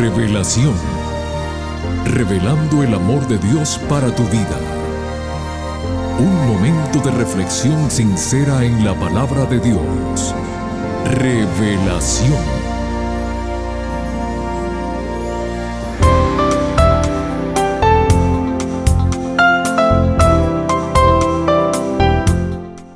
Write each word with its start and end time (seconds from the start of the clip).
Revelación. 0.00 0.72
Revelando 2.06 2.82
el 2.82 2.94
amor 2.94 3.28
de 3.28 3.36
Dios 3.36 3.78
para 3.86 4.10
tu 4.14 4.22
vida. 4.28 4.58
Un 6.18 6.46
momento 6.48 7.00
de 7.00 7.10
reflexión 7.10 7.90
sincera 7.90 8.64
en 8.64 8.82
la 8.82 8.98
palabra 8.98 9.44
de 9.44 9.60
Dios. 9.60 10.34
Revelación. 11.04 12.32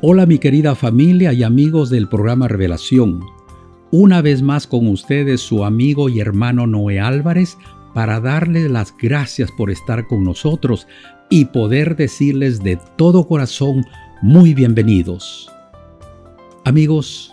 Hola 0.01 0.25
mi 0.25 0.39
querida 0.39 0.75
familia 0.75 1.35
y 1.35 1.43
amigos 1.43 1.91
del 1.91 2.09
programa 2.09 2.49
Revelación. 2.49 3.44
Una 3.97 4.23
vez 4.23 4.43
más 4.43 4.67
con 4.67 4.89
ustedes 4.89 5.41
su 5.41 5.65
amigo 5.65 6.09
y 6.09 6.19
hermano 6.19 6.67
Noé 6.67 6.99
Álvarez 6.99 7.57
para 7.95 8.19
darles 8.19 8.69
las 8.69 8.93
gracias 9.01 9.53
por 9.53 9.71
estar 9.71 10.09
con 10.09 10.25
nosotros 10.25 10.89
y 11.31 11.45
poder 11.45 11.95
decirles 11.95 12.59
de 12.59 12.77
todo 12.97 13.29
corazón 13.29 13.85
muy 14.21 14.53
bienvenidos. 14.53 15.49
Amigos, 16.65 17.33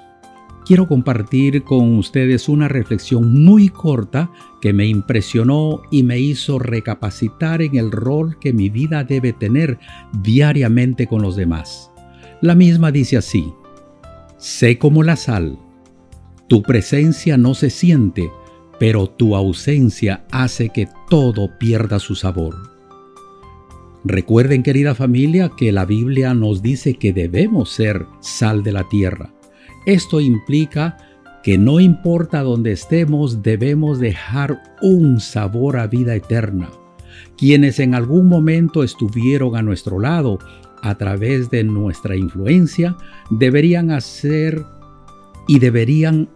quiero 0.64 0.88
compartir 0.88 1.64
con 1.64 1.98
ustedes 1.98 2.48
una 2.48 2.68
reflexión 2.68 3.44
muy 3.44 3.70
corta 3.70 4.30
que 4.62 4.72
me 4.72 4.86
impresionó 4.86 5.82
y 5.90 6.04
me 6.04 6.20
hizo 6.20 6.60
recapacitar 6.60 7.64
en 7.64 7.76
el 7.76 7.92
rol 7.92 8.38
que 8.38 8.54
mi 8.54 8.70
vida 8.70 9.04
debe 9.04 9.34
tener 9.34 9.80
diariamente 10.22 11.08
con 11.08 11.24
los 11.24 11.36
demás. 11.36 11.90
La 12.40 12.54
misma 12.54 12.92
dice 12.92 13.18
así, 13.18 13.52
sé 14.38 14.78
como 14.78 15.02
la 15.02 15.16
sal, 15.16 15.58
tu 16.52 16.64
presencia 16.64 17.38
no 17.38 17.54
se 17.54 17.70
siente, 17.70 18.30
pero 18.78 19.08
tu 19.08 19.38
ausencia 19.38 20.26
hace 20.32 20.68
que 20.68 20.86
todo 21.10 21.58
pierda 21.58 21.98
su 21.98 22.14
sabor. 22.14 22.58
Recuerden 24.04 24.62
querida 24.62 24.94
familia 24.94 25.54
que 25.56 25.72
la 25.72 25.86
Biblia 25.86 26.34
nos 26.34 26.62
dice 26.62 26.96
que 26.96 27.14
debemos 27.14 27.70
ser 27.70 28.06
sal 28.20 28.64
de 28.64 28.74
la 28.74 28.90
tierra. 28.90 29.34
Esto 29.86 30.20
implica 30.20 30.98
que 31.42 31.58
no 31.58 31.80
importa 31.80 32.42
dónde 32.42 32.74
estemos, 32.74 33.42
debemos 33.42 34.02
dejar 34.02 34.62
un 34.82 35.22
sabor 35.22 35.78
a 35.78 35.88
vida 35.88 36.16
eterna. 36.16 36.70
Quienes 37.38 37.80
en 37.80 37.96
algún 37.96 38.28
momento 38.28 38.84
estuvieron 38.84 39.56
a 39.56 39.62
nuestro 39.62 40.02
lado 40.02 40.38
a 40.82 40.96
través 40.96 41.50
de 41.50 41.64
nuestra 41.64 42.18
influencia, 42.18 42.98
deberían 43.30 43.90
hacer 43.92 44.66
y 45.48 45.60
deberían 45.60 46.28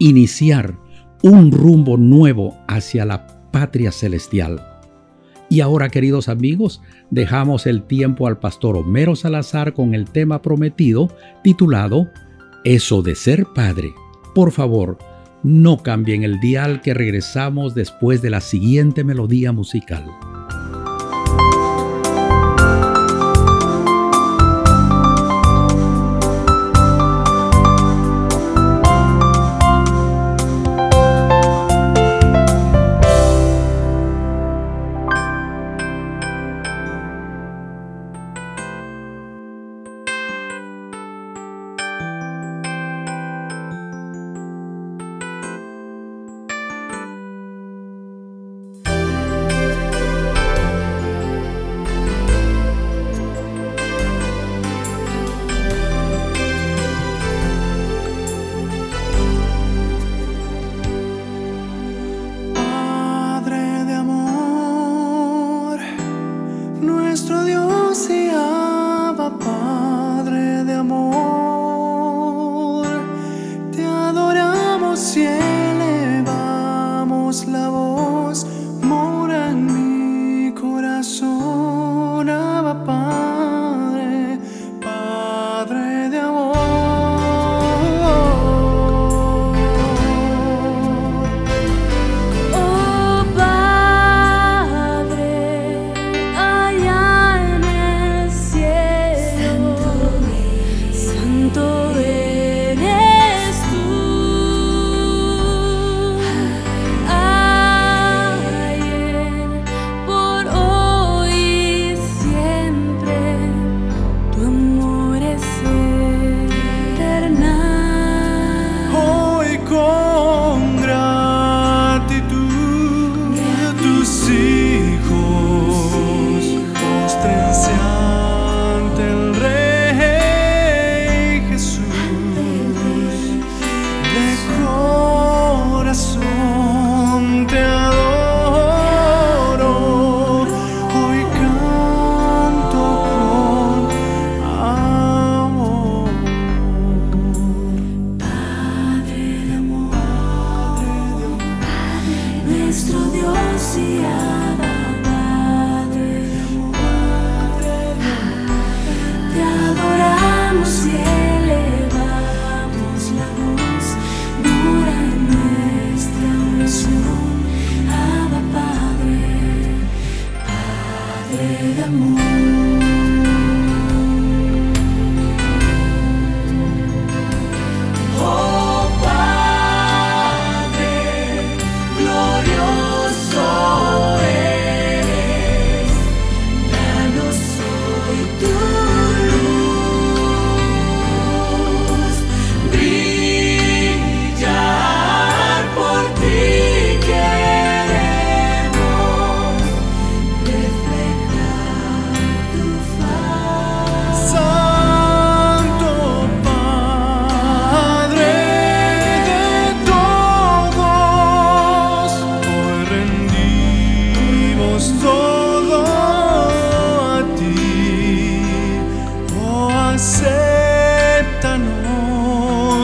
iniciar 0.00 0.76
un 1.22 1.52
rumbo 1.52 1.96
nuevo 1.96 2.58
hacia 2.66 3.04
la 3.04 3.26
patria 3.52 3.92
celestial. 3.92 4.60
Y 5.48 5.60
ahora, 5.60 5.88
queridos 5.90 6.28
amigos, 6.28 6.80
dejamos 7.10 7.66
el 7.66 7.82
tiempo 7.82 8.26
al 8.26 8.38
pastor 8.38 8.76
Homero 8.76 9.14
Salazar 9.14 9.74
con 9.74 9.94
el 9.94 10.10
tema 10.10 10.42
prometido 10.42 11.14
titulado 11.44 12.08
Eso 12.64 13.02
de 13.02 13.14
ser 13.14 13.46
padre. 13.54 13.92
Por 14.34 14.52
favor, 14.52 14.96
no 15.42 15.82
cambien 15.82 16.22
el 16.22 16.40
dial 16.40 16.80
que 16.80 16.94
regresamos 16.94 17.74
después 17.74 18.22
de 18.22 18.30
la 18.30 18.40
siguiente 18.40 19.04
melodía 19.04 19.52
musical. 19.52 20.04
nuestro 67.30 67.44
Dios. 67.44 67.69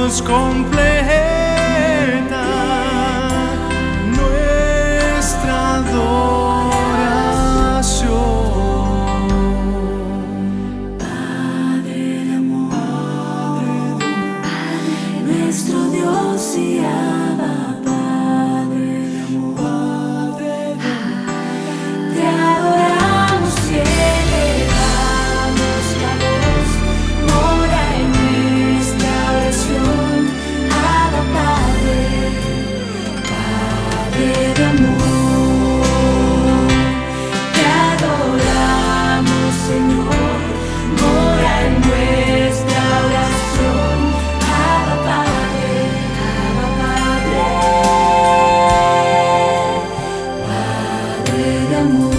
nos 0.06 0.22
completa. 0.22 0.95
La 51.76 52.15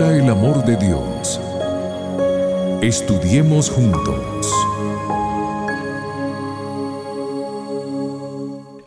el 0.00 0.30
amor 0.30 0.64
de 0.64 0.76
Dios. 0.78 1.38
Estudiemos 2.80 3.68
juntos. 3.68 4.50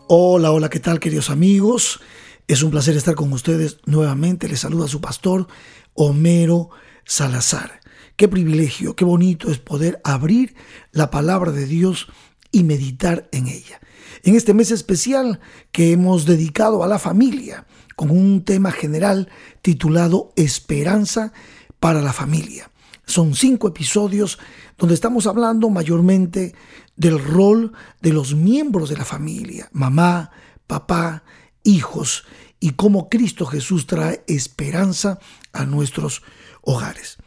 Hola, 0.08 0.52
hola, 0.52 0.70
¿qué 0.70 0.80
tal 0.80 1.00
queridos 1.00 1.30
amigos? 1.30 2.00
Es 2.48 2.64
un 2.64 2.72
placer 2.72 2.98
estar 2.98 3.14
con 3.14 3.32
ustedes 3.34 3.78
nuevamente. 3.86 4.48
Les 4.48 4.62
saluda 4.62 4.88
su 4.88 5.00
pastor 5.00 5.48
Homero 5.94 6.72
Salazar. 7.06 7.82
Qué 8.16 8.28
privilegio, 8.28 8.96
qué 8.96 9.06
bonito 9.06 9.52
es 9.52 9.60
poder 9.60 10.02
abrir 10.04 10.56
la 10.92 11.12
palabra 11.12 11.52
de 11.52 11.68
Dios 11.68 12.08
y 12.52 12.64
meditar 12.64 13.30
en 13.32 13.48
ella. 13.48 13.80
En 14.24 14.36
este 14.36 14.56
mes 14.56 14.72
especial 14.72 15.40
que 15.72 15.92
hemos 15.92 16.26
dedicado 16.26 16.84
a 16.84 16.88
la 16.88 16.98
familia, 16.98 17.68
con 17.96 18.12
un 18.12 18.44
tema 18.44 18.72
general 18.72 19.30
titulado 19.62 20.34
Esperanza 20.36 21.34
para 21.80 22.02
la 22.02 22.14
familia. 22.14 22.70
Son 23.06 23.36
cinco 23.36 23.68
episodios 23.68 24.40
donde 24.78 24.96
estamos 24.96 25.28
hablando 25.28 25.70
mayormente 25.70 26.56
del 26.96 27.24
rol 27.24 27.74
de 28.02 28.14
los 28.14 28.34
miembros 28.36 28.90
de 28.90 28.98
la 28.98 29.06
familia, 29.06 29.70
mamá, 29.72 30.32
papá, 30.68 31.24
hijos, 31.64 32.26
y 32.60 32.72
cómo 32.72 33.10
Cristo 33.10 33.46
Jesús 33.46 33.86
trae 33.86 34.24
esperanza 34.28 35.20
a 35.54 35.66
nuestros 35.66 36.24
hogares. 36.62 37.18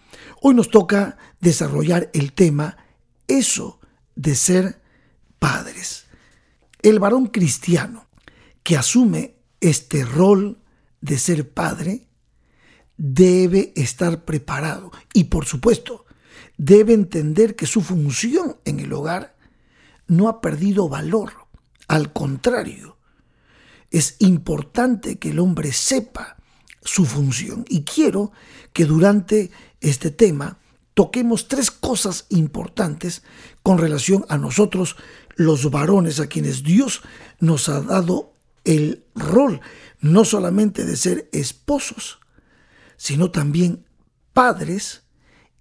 Hoy 0.41 0.55
nos 0.55 0.69
toca 0.69 1.17
desarrollar 1.41 2.11
el 2.13 2.33
tema 2.33 2.77
eso 3.29 3.79
de 4.17 4.35
ser 4.35 4.81
padres. 5.39 6.07
El 6.83 6.99
varón 6.99 7.27
cristiano 7.27 8.09
que 8.63 8.77
asume 8.77 9.37
este 9.61 10.05
rol 10.05 10.59
de 11.01 11.19
ser 11.19 11.51
padre 11.51 12.09
debe 12.97 13.73
estar 13.77 14.25
preparado 14.25 14.91
y 15.13 15.25
por 15.25 15.47
supuesto 15.47 16.05
debe 16.57 16.93
entender 16.93 17.55
que 17.55 17.67
su 17.67 17.81
función 17.81 18.57
en 18.65 18.81
el 18.81 18.93
hogar 18.93 19.37
no 20.07 20.29
ha 20.29 20.41
perdido 20.41 20.89
valor. 20.89 21.33
Al 21.87 22.13
contrario, 22.13 22.99
es 23.91 24.17
importante 24.19 25.19
que 25.19 25.31
el 25.31 25.39
hombre 25.39 25.73
sepa 25.73 26.37
su 26.83 27.05
función. 27.05 27.65
Y 27.69 27.85
quiero 27.85 28.33
que 28.73 28.85
durante 28.85 29.51
este 29.81 30.11
tema 30.11 30.59
toquemos 30.95 31.49
tres 31.49 31.71
cosas 31.71 32.27
importantes 32.29 33.23
con 33.63 33.79
relación 33.79 34.27
a 34.29 34.37
nosotros, 34.37 34.97
los 35.37 35.71
varones, 35.71 36.19
a 36.19 36.27
quienes 36.27 36.63
Dios 36.63 37.03
nos 37.39 37.69
ha 37.69 37.81
dado 37.81 38.35
el 38.69 39.07
rol 39.15 39.63
no 39.99 40.27
solamente 40.27 40.85
de 40.85 40.97
ser 40.97 41.31
esposos, 41.33 42.21
sino 42.99 43.31
también 43.31 43.87
padres 44.35 45.05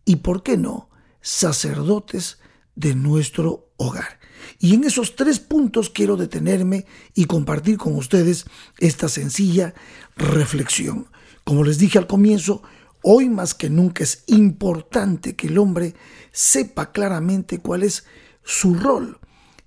y, 0.03 0.17
¿por 0.17 0.43
qué 0.43 0.57
no?, 0.57 0.89
sacerdotes 1.21 2.39
de 2.75 2.95
nuestro 2.95 3.71
hogar. 3.77 4.19
Y 4.59 4.73
en 4.73 4.83
esos 4.83 5.15
tres 5.15 5.39
puntos 5.39 5.89
quiero 5.89 6.17
detenerme 6.17 6.85
y 7.13 7.25
compartir 7.25 7.77
con 7.77 7.95
ustedes 7.95 8.45
esta 8.77 9.07
sencilla 9.07 9.73
reflexión. 10.17 11.07
Como 11.45 11.63
les 11.63 11.77
dije 11.77 11.97
al 11.97 12.07
comienzo, 12.07 12.61
hoy 13.03 13.29
más 13.29 13.53
que 13.53 13.69
nunca 13.69 14.03
es 14.03 14.25
importante 14.27 15.37
que 15.37 15.47
el 15.47 15.57
hombre 15.57 15.95
sepa 16.33 16.91
claramente 16.91 17.59
cuál 17.59 17.83
es 17.83 18.03
su 18.43 18.75
rol 18.75 19.17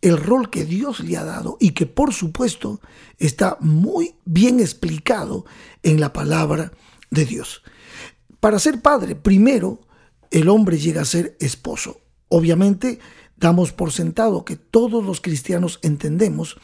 el 0.03 0.17
rol 0.17 0.51
que 0.51 0.65
Dios 0.65 1.01
le 1.01 1.17
ha 1.17 1.25
dado 1.25 1.57
y 1.61 1.73
que 1.73 1.87
por 1.87 2.13
supuesto 2.13 2.81
está 3.19 3.57
muy 3.61 4.15
bien 4.25 4.61
explicado 4.61 5.45
en 5.83 6.01
la 6.01 6.13
palabra 6.13 6.73
de 7.11 7.25
Dios. 7.27 7.63
Para 8.41 8.59
ser 8.59 8.81
padre, 8.81 9.15
primero 9.15 9.81
el 10.31 10.49
hombre 10.49 10.79
llega 10.79 11.03
a 11.03 11.07
ser 11.07 11.37
esposo. 11.41 12.01
Obviamente 12.29 13.01
damos 13.37 13.73
por 13.73 13.93
sentado 13.93 14.45
que 14.45 14.57
todos 14.57 15.05
los 15.05 15.21
cristianos 15.21 15.79
entendemos 15.83 16.57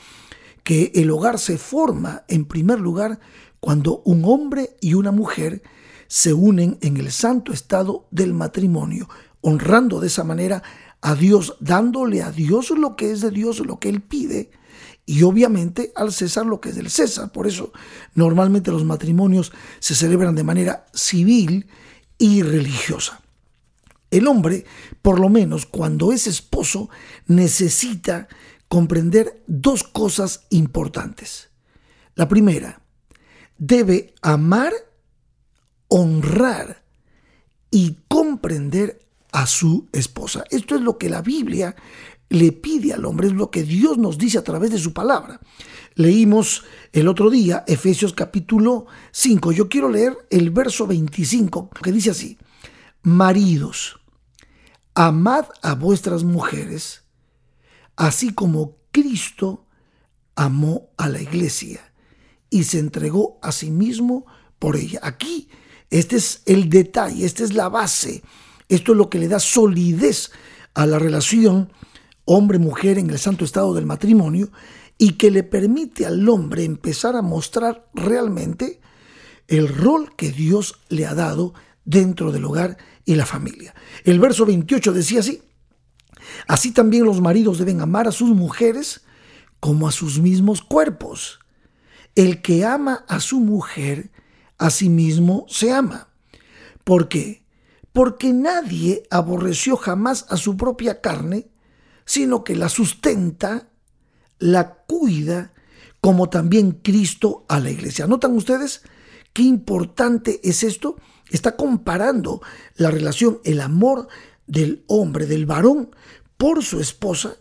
que 0.63 0.93
el 0.95 1.11
hogar 1.11 1.39
se 1.39 1.59
forma 1.59 2.25
en 2.29 2.45
primer 2.45 2.81
lugar 2.81 3.21
cuando 3.61 4.03
un 4.05 4.25
hombre 4.25 4.77
y 4.81 4.95
una 4.95 5.11
mujer 5.11 5.63
se 6.09 6.33
unen 6.33 6.79
en 6.83 6.97
el 6.97 7.11
santo 7.11 7.53
estado 7.53 8.07
del 8.11 8.33
matrimonio, 8.33 9.09
honrando 9.41 10.01
de 10.01 10.07
esa 10.07 10.25
manera 10.25 10.63
a 11.07 11.15
Dios, 11.15 11.55
dándole 11.61 12.21
a 12.21 12.33
Dios 12.33 12.71
lo 12.71 12.97
que 12.97 13.13
es 13.13 13.21
de 13.21 13.31
Dios, 13.31 13.61
lo 13.61 13.79
que 13.79 13.89
Él 13.89 14.03
pide, 14.03 14.51
y 15.07 15.23
obviamente 15.23 15.93
al 15.95 16.13
César 16.13 16.47
lo 16.47 16.61
que 16.61 16.71
es 16.71 16.75
del 16.75 16.91
César. 16.91 17.31
Por 17.31 17.47
eso 17.47 17.73
normalmente 18.15 18.73
los 18.73 18.85
matrimonios 18.85 19.53
se 19.79 19.95
celebran 19.95 20.35
de 20.35 20.43
manera 20.43 20.85
civil 20.93 21.69
y 22.19 22.43
religiosa. 22.43 23.21
El 24.11 24.27
hombre, 24.27 24.65
por 25.01 25.21
lo 25.21 25.29
menos 25.29 25.65
cuando 25.65 26.11
es 26.11 26.27
esposo, 26.27 26.91
necesita 27.29 28.27
comprender 28.67 29.45
dos 29.47 29.85
cosas 29.85 30.47
importantes. 30.51 31.51
La 32.17 32.27
primera, 32.27 32.81
debe 33.59 34.13
amar, 34.23 34.73
honrar 35.87 36.83
y 37.71 37.97
comprender 38.09 39.06
a 39.33 39.47
su 39.47 39.89
esposa. 39.93 40.45
Esto 40.51 40.75
es 40.75 40.81
lo 40.81 40.99
que 40.99 41.09
la 41.09 41.23
Biblia 41.23 41.75
le 42.29 42.53
pide 42.53 42.93
al 42.93 43.05
hombre, 43.05 43.29
es 43.29 43.35
lo 43.35 43.51
que 43.51 43.63
Dios 43.63 43.99
nos 43.99 44.19
dice 44.19 44.39
a 44.39 44.45
través 44.45 44.71
de 44.71 44.79
su 44.79 44.93
palabra. 44.93 45.41
Leímos 45.95 46.65
el 46.93 47.09
otro 47.09 47.31
día 47.31 47.65
Efesios 47.67 48.13
capítulo 48.13 48.87
5. 49.13 49.53
Yo 49.53 49.69
quiero 49.69 49.89
leer 49.89 50.17
el 50.31 50.51
verso 50.51 50.87
25 50.87 51.71
que 51.71 51.93
dice 51.93 52.11
así, 52.11 52.39
Maridos, 53.03 54.01
amad 54.95 55.47
a 55.63 55.75
vuestras 55.75 56.25
mujeres, 56.25 57.05
así 57.95 58.33
como 58.33 58.79
Cristo 58.91 59.67
amó 60.35 60.91
a 60.97 61.09
la 61.09 61.21
iglesia 61.21 61.93
y 62.51 62.65
se 62.65 62.79
entregó 62.79 63.39
a 63.43 63.53
sí 63.53 63.71
mismo 63.71 64.27
por 64.59 64.77
ella. 64.77 65.01
Aquí, 65.03 65.49
este 65.91 66.17
es 66.17 66.43
el 66.47 66.69
detalle, 66.69 67.25
esta 67.25 67.45
es 67.45 67.55
la 67.55 67.69
base, 67.69 68.23
esto 68.69 68.93
es 68.93 68.99
lo 68.99 69.11
que 69.11 69.19
le 69.19 69.29
da 69.29 69.41
solidez 69.41 70.31
a 70.75 70.87
la 70.87 70.99
relación 70.99 71.73
hombre-mujer 72.25 72.99
en 72.99 73.11
el 73.11 73.19
santo 73.19 73.45
estado 73.45 73.75
del 73.75 73.87
matrimonio 73.87 74.51
y 74.99 75.13
que 75.13 75.31
le 75.31 75.43
permite 75.43 76.07
al 76.07 76.29
hombre 76.29 76.65
empezar 76.65 77.17
a 77.17 77.23
mostrar 77.23 77.89
realmente 77.95 78.81
el 79.49 79.69
rol 79.69 80.15
que 80.17 80.33
Dios 80.33 80.81
le 80.89 81.07
ha 81.07 81.15
dado 81.15 81.55
dentro 81.85 82.33
del 82.33 82.45
hogar 82.45 82.77
y 83.05 83.15
la 83.15 83.27
familia. 83.27 83.75
El 84.05 84.19
verso 84.19 84.45
28 84.45 84.93
decía 84.93 85.21
así, 85.21 85.41
así 86.49 86.73
también 86.73 87.05
los 87.05 87.21
maridos 87.21 87.59
deben 87.59 87.81
amar 87.81 88.09
a 88.09 88.13
sus 88.13 88.31
mujeres 88.31 89.03
como 89.61 89.87
a 89.87 89.93
sus 89.93 90.19
mismos 90.19 90.63
cuerpos. 90.63 91.39
El 92.15 92.43
que 92.43 92.65
ama 92.65 93.05
a 93.09 93.21
su 93.21 93.41
mujer, 93.41 94.11
a 94.59 94.71
sí 94.71 94.89
mismo 94.89 95.47
se 95.49 95.73
ama. 95.73 96.09
¿Por 96.83 97.09
qué? 97.09 97.46
Porque 97.97 98.35
nadie 98.35 99.05
aborreció 99.11 99.79
jamás 99.79 100.27
a 100.29 100.37
su 100.37 100.59
propia 100.59 101.01
carne, 101.01 101.49
sino 102.05 102.45
que 102.45 102.55
la 102.55 102.69
sustenta, 102.69 103.71
la 104.39 104.75
cuida, 104.87 105.55
como 106.03 106.29
también 106.29 106.73
Cristo 106.73 107.47
a 107.49 107.59
la 107.59 107.71
iglesia. 107.71 108.07
¿Notan 108.07 108.37
ustedes 108.37 108.83
qué 109.33 109.45
importante 109.45 110.41
es 110.45 110.63
esto? 110.63 110.97
Está 111.31 111.57
comparando 111.57 112.43
la 112.75 112.91
relación, 112.91 113.41
el 113.45 113.63
amor 113.63 114.09
del 114.47 114.85
hombre, 114.89 115.25
del 115.25 115.47
varón, 115.47 115.97
por 116.37 116.63
su 116.63 116.81
esposa, 116.81 117.39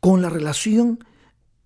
con 0.00 0.20
la 0.20 0.30
relación 0.30 0.98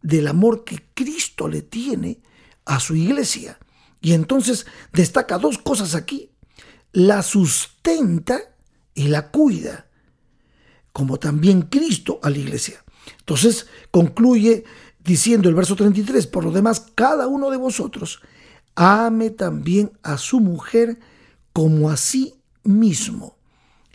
del 0.03 0.29
amor 0.29 0.65
que 0.65 0.91
Cristo 0.93 1.49
le 1.49 1.63
tiene 1.63 2.21
a 2.67 2.81
su 2.81 2.95
iglesia. 2.97 3.59
Y 4.03 4.13
entonces 4.13 4.67
destaca 4.93 5.39
dos 5.39 5.57
cosas 5.57 5.95
aquí. 5.95 6.30
La 6.93 7.23
sustenta 7.23 8.41
y 8.95 9.09
la 9.09 9.31
cuida, 9.31 9.87
como 10.93 11.19
también 11.19 11.63
Cristo 11.63 12.19
a 12.23 12.31
la 12.31 12.39
iglesia. 12.39 12.85
Entonces 13.19 13.67
concluye 13.91 14.65
diciendo 15.03 15.49
el 15.49 15.55
verso 15.55 15.77
33, 15.77 16.27
por 16.27 16.45
lo 16.45 16.51
demás, 16.51 16.87
cada 16.95 17.27
uno 17.27 17.51
de 17.51 17.57
vosotros 17.57 18.21
ame 18.75 19.31
también 19.31 19.93
a 20.03 20.19
su 20.19 20.41
mujer 20.41 20.99
como 21.53 21.91
a 21.91 21.97
sí 21.97 22.35
mismo. 22.63 23.37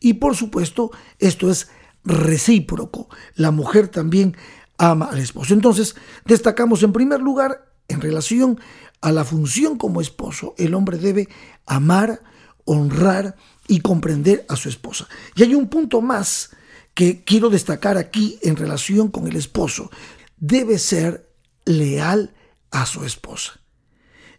Y 0.01 0.15
por 0.15 0.35
supuesto, 0.35 0.91
esto 1.19 1.49
es 1.49 1.69
recíproco. 2.03 3.09
La 3.35 3.51
mujer 3.51 3.87
también 3.87 4.35
ama 4.77 5.07
al 5.07 5.19
esposo. 5.19 5.53
Entonces, 5.53 5.95
destacamos 6.25 6.83
en 6.83 6.93
primer 6.93 7.21
lugar, 7.21 7.71
en 7.87 8.01
relación 8.01 8.59
a 9.01 9.11
la 9.11 9.23
función 9.23 9.77
como 9.77 10.01
esposo, 10.01 10.53
el 10.57 10.73
hombre 10.73 10.97
debe 10.97 11.29
amar, 11.65 12.21
honrar 12.65 13.35
y 13.67 13.79
comprender 13.79 14.45
a 14.49 14.55
su 14.55 14.69
esposa. 14.69 15.07
Y 15.35 15.43
hay 15.43 15.55
un 15.55 15.67
punto 15.67 16.01
más 16.01 16.51
que 16.93 17.23
quiero 17.23 17.49
destacar 17.49 17.97
aquí 17.97 18.39
en 18.41 18.55
relación 18.55 19.09
con 19.09 19.27
el 19.27 19.35
esposo. 19.35 19.89
Debe 20.37 20.77
ser 20.79 21.29
leal 21.65 22.33
a 22.71 22.85
su 22.85 23.03
esposa. 23.05 23.59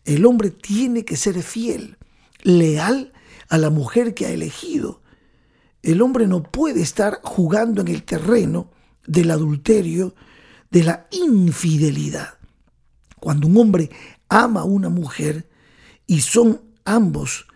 El 0.04 0.24
hombre 0.26 0.50
tiene 0.50 1.04
que 1.04 1.16
ser 1.16 1.42
fiel, 1.42 1.96
leal 2.42 3.12
a 3.48 3.58
la 3.58 3.70
mujer 3.70 4.14
que 4.14 4.26
ha 4.26 4.30
elegido. 4.30 5.02
El 5.82 6.02
hombre 6.02 6.26
no 6.26 6.42
puede 6.42 6.82
estar 6.82 7.20
jugando 7.22 7.80
en 7.80 7.88
el 7.88 8.04
terreno 8.04 8.70
del 9.06 9.30
adulterio, 9.30 10.14
de 10.70 10.84
la 10.84 11.06
infidelidad. 11.10 12.34
Cuando 13.20 13.46
un 13.46 13.56
hombre 13.56 13.90
ama 14.28 14.60
a 14.60 14.64
una 14.64 14.88
mujer 14.88 15.48
y 16.06 16.20
son 16.20 16.60
ambos 16.84 17.46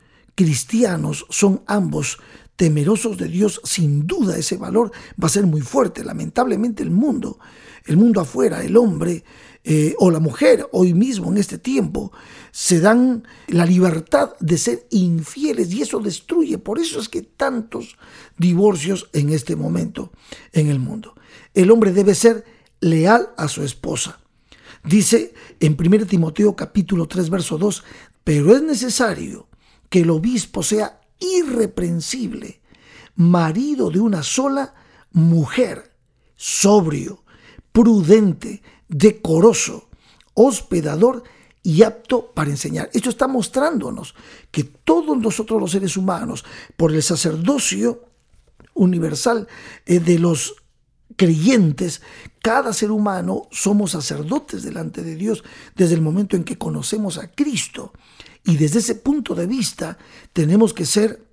cristianos, 0.40 1.26
son 1.28 1.62
ambos 1.66 2.18
temerosos 2.56 3.18
de 3.18 3.28
Dios, 3.28 3.60
sin 3.62 4.06
duda 4.06 4.38
ese 4.38 4.56
valor 4.56 4.90
va 5.22 5.26
a 5.26 5.28
ser 5.28 5.44
muy 5.44 5.60
fuerte. 5.60 6.02
Lamentablemente 6.02 6.82
el 6.82 6.90
mundo, 6.90 7.38
el 7.84 7.98
mundo 7.98 8.22
afuera, 8.22 8.62
el 8.62 8.74
hombre 8.78 9.22
eh, 9.64 9.94
o 9.98 10.10
la 10.10 10.18
mujer 10.18 10.66
hoy 10.72 10.94
mismo 10.94 11.30
en 11.30 11.36
este 11.36 11.58
tiempo, 11.58 12.10
se 12.52 12.80
dan 12.80 13.22
la 13.48 13.66
libertad 13.66 14.30
de 14.40 14.56
ser 14.56 14.86
infieles 14.88 15.70
y 15.74 15.82
eso 15.82 15.98
destruye. 15.98 16.56
Por 16.56 16.78
eso 16.78 17.00
es 17.00 17.10
que 17.10 17.20
tantos 17.20 17.98
divorcios 18.38 19.10
en 19.12 19.28
este 19.28 19.56
momento 19.56 20.10
en 20.54 20.68
el 20.68 20.78
mundo. 20.78 21.14
El 21.52 21.70
hombre 21.70 21.92
debe 21.92 22.14
ser 22.14 22.46
leal 22.80 23.28
a 23.36 23.46
su 23.46 23.62
esposa. 23.62 24.20
Dice 24.84 25.34
en 25.60 25.76
1 25.78 26.06
Timoteo 26.06 26.56
capítulo 26.56 27.06
3 27.06 27.28
verso 27.28 27.58
2, 27.58 27.84
pero 28.24 28.56
es 28.56 28.62
necesario 28.62 29.49
que 29.90 30.00
el 30.00 30.10
obispo 30.10 30.62
sea 30.62 31.02
irreprensible, 31.18 32.62
marido 33.16 33.90
de 33.90 34.00
una 34.00 34.22
sola 34.22 34.74
mujer, 35.12 35.92
sobrio, 36.36 37.24
prudente, 37.72 38.62
decoroso, 38.88 39.90
hospedador 40.34 41.22
y 41.62 41.82
apto 41.82 42.30
para 42.32 42.50
enseñar. 42.50 42.88
Esto 42.94 43.10
está 43.10 43.28
mostrándonos 43.28 44.14
que 44.50 44.64
todos 44.64 45.18
nosotros 45.18 45.60
los 45.60 45.72
seres 45.72 45.96
humanos, 45.96 46.44
por 46.76 46.92
el 46.92 47.02
sacerdocio 47.02 48.04
universal 48.74 49.46
eh, 49.84 50.00
de 50.00 50.18
los 50.18 50.56
creyentes, 51.16 52.02
cada 52.42 52.72
ser 52.72 52.90
humano 52.90 53.48
somos 53.50 53.92
sacerdotes 53.92 54.62
delante 54.62 55.02
de 55.02 55.14
Dios 55.14 55.44
desde 55.76 55.94
el 55.94 56.02
momento 56.02 56.36
en 56.36 56.44
que 56.44 56.58
conocemos 56.58 57.18
a 57.18 57.30
Cristo. 57.30 57.92
Y 58.44 58.56
desde 58.56 58.78
ese 58.78 58.94
punto 58.94 59.34
de 59.34 59.46
vista 59.46 59.98
tenemos 60.32 60.72
que 60.72 60.86
ser 60.86 61.30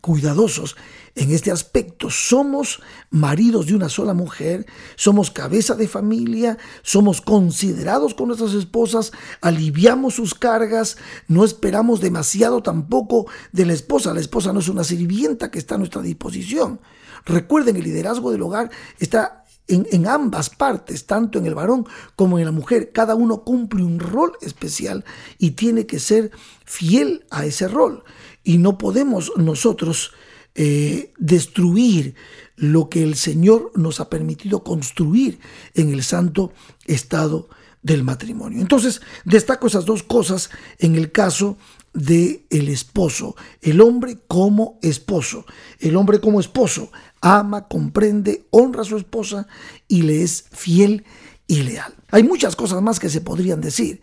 cuidadosos 0.00 0.76
en 1.14 1.32
este 1.32 1.50
aspecto. 1.50 2.10
Somos 2.10 2.80
maridos 3.10 3.66
de 3.66 3.74
una 3.74 3.88
sola 3.88 4.14
mujer, 4.14 4.66
somos 4.96 5.30
cabeza 5.30 5.74
de 5.74 5.88
familia, 5.88 6.58
somos 6.82 7.20
considerados 7.20 8.14
con 8.14 8.28
nuestras 8.28 8.54
esposas, 8.54 9.12
aliviamos 9.40 10.14
sus 10.14 10.34
cargas, 10.34 10.96
no 11.26 11.44
esperamos 11.44 12.00
demasiado 12.00 12.62
tampoco 12.62 13.26
de 13.52 13.66
la 13.66 13.72
esposa. 13.72 14.14
La 14.14 14.20
esposa 14.20 14.52
no 14.52 14.60
es 14.60 14.68
una 14.68 14.84
sirvienta 14.84 15.50
que 15.50 15.58
está 15.58 15.74
a 15.74 15.78
nuestra 15.78 16.02
disposición. 16.02 16.80
Recuerden, 17.24 17.76
el 17.76 17.84
liderazgo 17.84 18.30
del 18.30 18.42
hogar 18.42 18.70
está 18.98 19.44
en, 19.68 20.06
ambas 20.06 20.50
partes, 20.50 21.06
tanto 21.06 21.38
en 21.38 21.46
el 21.46 21.54
varón 21.54 21.86
como 22.16 22.38
en 22.38 22.46
la 22.46 22.52
mujer. 22.52 22.90
Cada 22.92 23.14
uno 23.14 23.44
cumple 23.44 23.84
un 23.84 24.00
rol 24.00 24.32
especial 24.40 25.04
y 25.38 25.52
tiene 25.52 25.86
que 25.86 25.98
ser 25.98 26.30
fiel 26.64 27.26
a 27.30 27.44
ese 27.44 27.68
rol. 27.68 28.02
Y 28.42 28.58
no 28.58 28.78
podemos 28.78 29.32
nosotros 29.36 30.12
eh, 30.54 31.12
destruir 31.18 32.14
lo 32.56 32.88
que 32.88 33.02
el 33.02 33.14
Señor 33.14 33.70
nos 33.74 34.00
ha 34.00 34.08
permitido 34.08 34.64
construir 34.64 35.38
en 35.74 35.92
el 35.92 36.02
santo 36.02 36.52
estado 36.86 37.48
del 37.82 38.02
matrimonio. 38.02 38.60
Entonces, 38.60 39.00
destaco 39.24 39.66
esas 39.66 39.84
dos 39.84 40.02
cosas 40.02 40.50
en 40.78 40.96
el 40.96 41.12
caso 41.12 41.58
de 41.94 42.46
el 42.50 42.68
esposo, 42.68 43.34
el 43.60 43.80
hombre 43.80 44.18
como 44.28 44.78
esposo. 44.82 45.44
El 45.78 45.96
hombre 45.96 46.20
como 46.20 46.40
esposo 46.40 46.90
ama, 47.20 47.68
comprende, 47.68 48.46
honra 48.50 48.82
a 48.82 48.84
su 48.84 48.96
esposa 48.96 49.46
y 49.88 50.02
le 50.02 50.22
es 50.22 50.44
fiel 50.50 51.04
y 51.46 51.62
leal. 51.62 51.94
Hay 52.10 52.22
muchas 52.22 52.56
cosas 52.56 52.82
más 52.82 53.00
que 53.00 53.08
se 53.08 53.20
podrían 53.20 53.60
decir, 53.60 54.00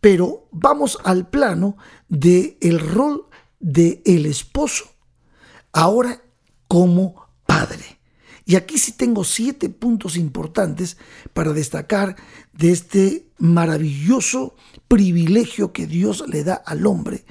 pero 0.00 0.48
vamos 0.50 0.98
al 1.04 1.28
plano 1.28 1.76
de 2.08 2.58
el 2.60 2.80
rol 2.80 3.26
de 3.60 4.02
el 4.04 4.26
esposo 4.26 4.86
ahora 5.72 6.22
como 6.66 7.26
padre. 7.46 7.99
Y 8.50 8.56
aquí 8.56 8.78
sí 8.78 8.90
tengo 8.90 9.22
siete 9.22 9.68
puntos 9.68 10.16
importantes 10.16 10.96
para 11.32 11.52
destacar 11.52 12.16
de 12.52 12.72
este 12.72 13.28
maravilloso 13.38 14.56
privilegio 14.88 15.72
que 15.72 15.86
Dios 15.86 16.24
le 16.26 16.42
da 16.42 16.54
al 16.54 16.84
hombre 16.84 17.24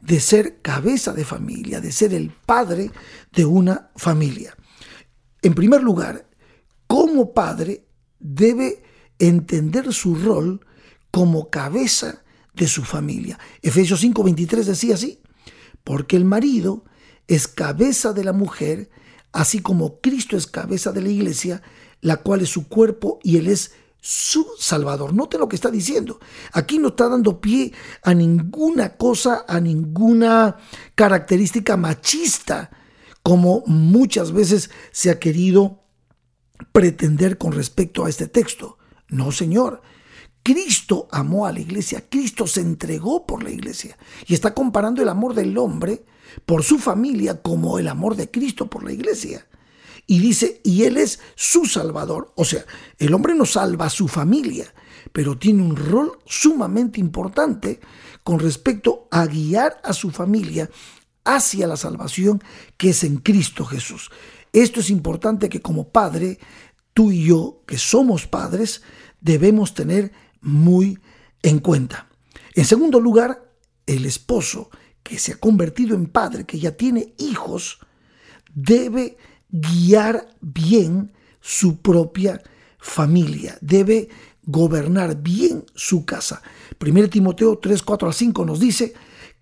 de 0.00 0.18
ser 0.18 0.60
cabeza 0.62 1.12
de 1.12 1.24
familia, 1.24 1.80
de 1.80 1.92
ser 1.92 2.12
el 2.12 2.30
padre 2.30 2.90
de 3.32 3.44
una 3.44 3.92
familia. 3.94 4.56
En 5.42 5.54
primer 5.54 5.80
lugar, 5.80 6.26
como 6.88 7.32
padre 7.32 7.86
debe 8.18 8.82
entender 9.20 9.92
su 9.92 10.16
rol 10.16 10.66
como 11.12 11.50
cabeza 11.50 12.24
de 12.52 12.66
su 12.66 12.82
familia. 12.82 13.38
Efesios 13.62 14.02
5:23 14.02 14.64
decía 14.64 14.94
así, 14.96 15.20
porque 15.84 16.16
el 16.16 16.24
marido 16.24 16.84
es 17.28 17.46
cabeza 17.46 18.12
de 18.12 18.24
la 18.24 18.32
mujer, 18.32 18.90
así 19.34 19.58
como 19.58 20.00
Cristo 20.00 20.36
es 20.36 20.46
cabeza 20.46 20.92
de 20.92 21.02
la 21.02 21.10
iglesia, 21.10 21.60
la 22.00 22.18
cual 22.18 22.40
es 22.40 22.50
su 22.50 22.68
cuerpo 22.68 23.18
y 23.22 23.36
él 23.36 23.48
es 23.48 23.72
su 24.00 24.46
Salvador. 24.58 25.12
Note 25.12 25.38
lo 25.38 25.48
que 25.48 25.56
está 25.56 25.70
diciendo. 25.70 26.20
Aquí 26.52 26.78
no 26.78 26.88
está 26.88 27.08
dando 27.08 27.40
pie 27.40 27.72
a 28.02 28.14
ninguna 28.14 28.96
cosa, 28.96 29.44
a 29.48 29.60
ninguna 29.60 30.56
característica 30.94 31.76
machista, 31.76 32.70
como 33.22 33.64
muchas 33.66 34.30
veces 34.30 34.70
se 34.92 35.10
ha 35.10 35.18
querido 35.18 35.82
pretender 36.70 37.36
con 37.36 37.52
respecto 37.52 38.04
a 38.04 38.10
este 38.10 38.28
texto. 38.28 38.78
No, 39.08 39.32
Señor. 39.32 39.82
Cristo 40.44 41.08
amó 41.10 41.46
a 41.46 41.52
la 41.52 41.60
iglesia, 41.60 42.04
Cristo 42.08 42.46
se 42.46 42.60
entregó 42.60 43.26
por 43.26 43.42
la 43.42 43.50
iglesia 43.50 43.96
y 44.26 44.34
está 44.34 44.52
comparando 44.52 45.00
el 45.00 45.08
amor 45.08 45.32
del 45.34 45.56
hombre 45.56 46.04
por 46.46 46.62
su 46.62 46.78
familia 46.78 47.42
como 47.42 47.78
el 47.78 47.88
amor 47.88 48.16
de 48.16 48.30
Cristo 48.30 48.68
por 48.68 48.84
la 48.84 48.92
iglesia. 48.92 49.46
Y 50.06 50.18
dice, 50.18 50.60
y 50.64 50.84
Él 50.84 50.96
es 50.96 51.20
su 51.34 51.64
Salvador. 51.64 52.32
O 52.36 52.44
sea, 52.44 52.64
el 52.98 53.14
hombre 53.14 53.34
no 53.34 53.46
salva 53.46 53.86
a 53.86 53.90
su 53.90 54.06
familia, 54.08 54.72
pero 55.12 55.38
tiene 55.38 55.62
un 55.62 55.76
rol 55.76 56.18
sumamente 56.26 57.00
importante 57.00 57.80
con 58.22 58.38
respecto 58.38 59.08
a 59.10 59.26
guiar 59.26 59.80
a 59.82 59.92
su 59.92 60.10
familia 60.10 60.68
hacia 61.24 61.66
la 61.66 61.76
salvación 61.76 62.42
que 62.76 62.90
es 62.90 63.04
en 63.04 63.16
Cristo 63.16 63.64
Jesús. 63.64 64.10
Esto 64.52 64.80
es 64.80 64.90
importante 64.90 65.48
que 65.48 65.60
como 65.60 65.88
padre, 65.88 66.38
tú 66.92 67.10
y 67.10 67.24
yo, 67.24 67.62
que 67.66 67.78
somos 67.78 68.26
padres, 68.26 68.82
debemos 69.20 69.74
tener 69.74 70.12
muy 70.40 70.98
en 71.42 71.58
cuenta. 71.58 72.08
En 72.54 72.64
segundo 72.64 73.00
lugar, 73.00 73.50
el 73.86 74.06
esposo 74.06 74.70
que 75.04 75.18
se 75.20 75.34
ha 75.34 75.36
convertido 75.36 75.94
en 75.94 76.06
padre, 76.06 76.44
que 76.44 76.58
ya 76.58 76.72
tiene 76.72 77.14
hijos, 77.18 77.78
debe 78.52 79.16
guiar 79.50 80.28
bien 80.40 81.12
su 81.40 81.80
propia 81.80 82.42
familia, 82.78 83.56
debe 83.60 84.08
gobernar 84.42 85.22
bien 85.22 85.64
su 85.74 86.04
casa. 86.04 86.42
1 86.80 87.08
Timoteo 87.10 87.58
3, 87.58 87.82
4 87.82 88.08
al 88.08 88.14
5 88.14 88.44
nos 88.44 88.58
dice 88.58 88.94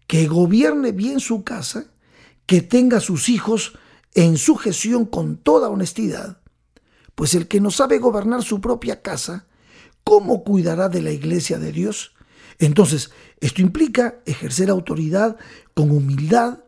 que 0.06 0.26
gobierne 0.26 0.92
bien 0.92 1.20
su 1.20 1.44
casa, 1.44 1.86
que 2.44 2.60
tenga 2.60 3.00
sus 3.00 3.28
hijos 3.28 3.78
en 4.14 4.36
sujeción 4.36 5.06
con 5.06 5.36
toda 5.36 5.70
honestidad, 5.70 6.40
pues 7.14 7.34
el 7.34 7.46
que 7.46 7.60
no 7.60 7.70
sabe 7.70 7.98
gobernar 7.98 8.42
su 8.42 8.60
propia 8.60 9.00
casa, 9.00 9.46
¿cómo 10.02 10.42
cuidará 10.42 10.88
de 10.88 11.02
la 11.02 11.12
iglesia 11.12 11.58
de 11.58 11.72
Dios? 11.72 12.11
Entonces, 12.62 13.10
esto 13.40 13.60
implica 13.60 14.20
ejercer 14.24 14.70
autoridad 14.70 15.36
con 15.74 15.90
humildad, 15.90 16.60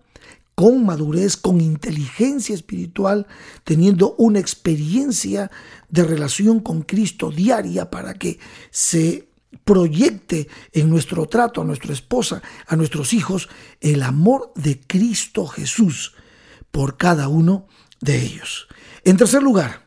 con 0.56 0.84
madurez, 0.84 1.36
con 1.36 1.60
inteligencia 1.60 2.52
espiritual, 2.52 3.28
teniendo 3.62 4.16
una 4.18 4.40
experiencia 4.40 5.52
de 5.88 6.02
relación 6.02 6.58
con 6.58 6.82
Cristo 6.82 7.30
diaria 7.30 7.92
para 7.92 8.14
que 8.14 8.40
se 8.72 9.28
proyecte 9.62 10.48
en 10.72 10.90
nuestro 10.90 11.26
trato 11.26 11.62
a 11.62 11.64
nuestra 11.64 11.92
esposa, 11.92 12.42
a 12.66 12.74
nuestros 12.74 13.12
hijos, 13.12 13.48
el 13.80 14.02
amor 14.02 14.52
de 14.56 14.80
Cristo 14.80 15.46
Jesús 15.46 16.16
por 16.72 16.96
cada 16.96 17.28
uno 17.28 17.68
de 18.00 18.20
ellos. 18.20 18.66
En 19.04 19.16
tercer 19.16 19.44
lugar, 19.44 19.86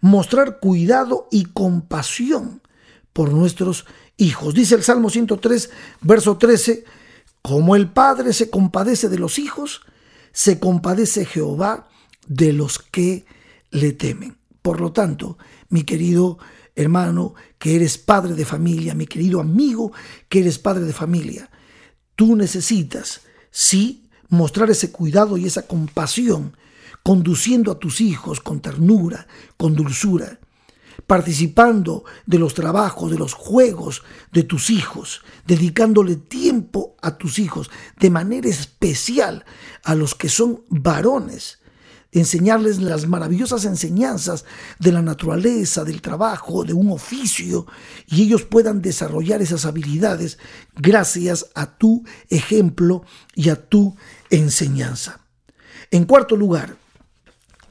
mostrar 0.00 0.60
cuidado 0.60 1.26
y 1.32 1.46
compasión 1.46 2.62
por 3.12 3.32
nuestros 3.32 3.86
hijos. 4.20 4.54
Dice 4.54 4.74
el 4.74 4.82
Salmo 4.82 5.10
103, 5.10 5.70
verso 6.02 6.36
13, 6.36 6.84
como 7.42 7.76
el 7.76 7.88
Padre 7.88 8.32
se 8.32 8.50
compadece 8.50 9.08
de 9.08 9.18
los 9.18 9.38
hijos, 9.38 9.82
se 10.32 10.58
compadece 10.58 11.24
Jehová 11.24 11.88
de 12.26 12.52
los 12.52 12.78
que 12.78 13.24
le 13.70 13.92
temen. 13.92 14.36
Por 14.62 14.80
lo 14.80 14.92
tanto, 14.92 15.38
mi 15.68 15.84
querido 15.84 16.38
hermano, 16.76 17.34
que 17.58 17.76
eres 17.76 17.98
padre 17.98 18.34
de 18.34 18.44
familia, 18.44 18.94
mi 18.94 19.06
querido 19.06 19.40
amigo, 19.40 19.92
que 20.28 20.40
eres 20.40 20.58
padre 20.58 20.84
de 20.84 20.92
familia, 20.92 21.50
tú 22.16 22.36
necesitas, 22.36 23.22
sí, 23.50 24.08
mostrar 24.28 24.70
ese 24.70 24.90
cuidado 24.90 25.36
y 25.36 25.46
esa 25.46 25.66
compasión, 25.66 26.56
conduciendo 27.02 27.72
a 27.72 27.78
tus 27.78 28.00
hijos 28.00 28.40
con 28.40 28.60
ternura, 28.60 29.26
con 29.56 29.74
dulzura, 29.74 30.39
participando 31.10 32.04
de 32.24 32.38
los 32.38 32.54
trabajos, 32.54 33.10
de 33.10 33.18
los 33.18 33.34
juegos 33.34 34.04
de 34.30 34.44
tus 34.44 34.70
hijos, 34.70 35.22
dedicándole 35.44 36.14
tiempo 36.14 36.94
a 37.02 37.18
tus 37.18 37.40
hijos, 37.40 37.68
de 37.98 38.10
manera 38.10 38.48
especial 38.48 39.44
a 39.82 39.96
los 39.96 40.14
que 40.14 40.28
son 40.28 40.62
varones, 40.68 41.58
enseñarles 42.12 42.80
las 42.80 43.08
maravillosas 43.08 43.64
enseñanzas 43.64 44.44
de 44.78 44.92
la 44.92 45.02
naturaleza, 45.02 45.82
del 45.82 46.00
trabajo, 46.00 46.62
de 46.62 46.74
un 46.74 46.92
oficio, 46.92 47.66
y 48.06 48.22
ellos 48.22 48.44
puedan 48.44 48.80
desarrollar 48.80 49.42
esas 49.42 49.64
habilidades 49.64 50.38
gracias 50.76 51.46
a 51.56 51.76
tu 51.76 52.04
ejemplo 52.28 53.02
y 53.34 53.48
a 53.48 53.56
tu 53.56 53.96
enseñanza. 54.30 55.22
En 55.90 56.04
cuarto 56.04 56.36
lugar, 56.36 56.76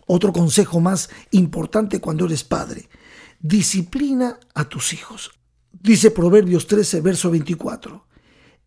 otro 0.07 0.33
consejo 0.33 0.81
más 0.81 1.09
importante 1.31 2.01
cuando 2.01 2.25
eres 2.25 2.43
padre, 2.43 2.89
disciplina 3.39 4.39
a 4.53 4.67
tus 4.67 4.93
hijos. 4.93 5.31
Dice 5.71 6.11
Proverbios 6.11 6.67
13, 6.67 7.01
verso 7.01 7.31
24, 7.31 8.05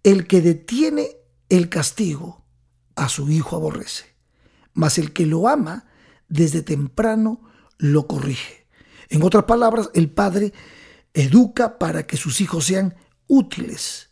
el 0.02 0.26
que 0.26 0.40
detiene 0.40 1.08
el 1.48 1.68
castigo 1.68 2.44
a 2.94 3.08
su 3.08 3.30
hijo 3.30 3.56
aborrece, 3.56 4.04
mas 4.72 4.98
el 4.98 5.12
que 5.12 5.26
lo 5.26 5.48
ama 5.48 5.86
desde 6.28 6.62
temprano 6.62 7.42
lo 7.78 8.06
corrige. 8.06 8.66
En 9.08 9.22
otras 9.22 9.44
palabras, 9.44 9.90
el 9.94 10.10
padre 10.10 10.52
educa 11.12 11.78
para 11.78 12.06
que 12.06 12.16
sus 12.16 12.40
hijos 12.40 12.64
sean 12.64 12.94
útiles 13.26 14.11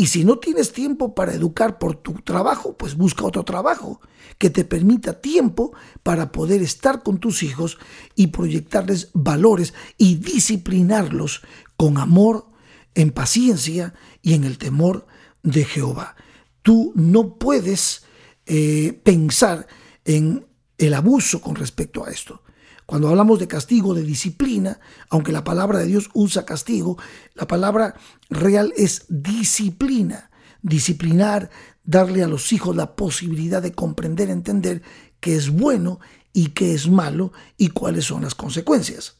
y 0.00 0.06
si 0.06 0.24
no 0.24 0.38
tienes 0.38 0.72
tiempo 0.72 1.14
para 1.14 1.34
educar 1.34 1.78
por 1.78 1.94
tu 1.94 2.14
trabajo, 2.14 2.74
pues 2.74 2.96
busca 2.96 3.26
otro 3.26 3.44
trabajo 3.44 4.00
que 4.38 4.48
te 4.48 4.64
permita 4.64 5.20
tiempo 5.20 5.74
para 6.02 6.32
poder 6.32 6.62
estar 6.62 7.02
con 7.02 7.18
tus 7.18 7.42
hijos 7.42 7.76
y 8.14 8.28
proyectarles 8.28 9.10
valores 9.12 9.74
y 9.98 10.14
disciplinarlos 10.14 11.42
con 11.76 11.98
amor, 11.98 12.46
en 12.94 13.10
paciencia 13.10 13.92
y 14.22 14.32
en 14.32 14.44
el 14.44 14.56
temor 14.56 15.06
de 15.42 15.66
Jehová. 15.66 16.16
Tú 16.62 16.94
no 16.96 17.34
puedes 17.34 18.04
eh, 18.46 18.98
pensar 19.04 19.66
en 20.06 20.46
el 20.78 20.94
abuso 20.94 21.42
con 21.42 21.56
respecto 21.56 22.06
a 22.06 22.10
esto. 22.10 22.42
Cuando 22.90 23.08
hablamos 23.08 23.38
de 23.38 23.46
castigo, 23.46 23.94
de 23.94 24.02
disciplina, 24.02 24.80
aunque 25.10 25.30
la 25.30 25.44
palabra 25.44 25.78
de 25.78 25.86
Dios 25.86 26.10
usa 26.12 26.44
castigo, 26.44 26.98
la 27.34 27.46
palabra 27.46 27.94
real 28.30 28.72
es 28.76 29.04
disciplina. 29.08 30.32
Disciplinar, 30.62 31.50
darle 31.84 32.24
a 32.24 32.26
los 32.26 32.52
hijos 32.52 32.74
la 32.74 32.96
posibilidad 32.96 33.62
de 33.62 33.70
comprender, 33.70 34.28
entender 34.28 34.82
qué 35.20 35.36
es 35.36 35.50
bueno 35.50 36.00
y 36.32 36.46
qué 36.46 36.74
es 36.74 36.88
malo 36.88 37.32
y 37.56 37.68
cuáles 37.68 38.06
son 38.06 38.22
las 38.22 38.34
consecuencias. 38.34 39.14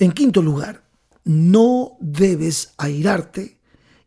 En 0.00 0.10
quinto 0.10 0.42
lugar, 0.42 0.82
no 1.22 1.92
debes 2.00 2.74
airarte 2.78 3.60